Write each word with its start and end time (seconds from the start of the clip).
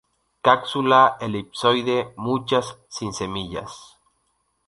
Cápsula, 0.41 1.15
elipsoide, 1.19 2.11
muchas 2.17 2.75
sin 2.89 3.13
semillas. 3.13 3.99